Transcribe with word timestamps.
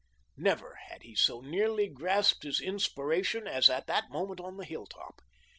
Never 0.35 0.73
had 0.89 1.03
he 1.03 1.13
so 1.13 1.41
nearly 1.41 1.87
grasped 1.87 2.41
his 2.41 2.59
inspiration 2.59 3.45
as 3.47 3.69
at 3.69 3.85
that 3.85 4.09
moment 4.09 4.39
on 4.41 4.57
the 4.57 4.65
hilltop. 4.65 5.21